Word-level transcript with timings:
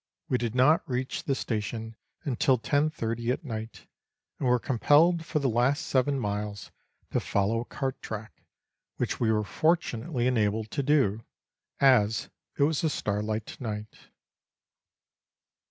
We 0.29 0.39
did 0.39 0.55
not 0.55 0.81
reach 0.89 1.25
the 1.25 1.35
station 1.35 1.95
until 2.23 2.57
10.30 2.57 3.31
at 3.33 3.43
night, 3.43 3.85
and 4.39 4.47
were 4.49 4.57
compelled 4.57 5.23
for 5.23 5.37
the 5.37 5.47
last 5.47 5.85
seven 5.85 6.19
miles 6.19 6.71
to 7.11 7.19
follow 7.19 7.59
a 7.59 7.65
cart 7.65 8.01
track, 8.01 8.41
which 8.97 9.19
we 9.19 9.31
were 9.31 9.43
fortunately 9.43 10.25
enabled 10.25 10.71
to 10.71 10.81
do, 10.81 11.23
as 11.79 12.31
it 12.57 12.63
was 12.63 12.83
a 12.83 12.89
starlight 12.89 13.61
night. 13.61 14.09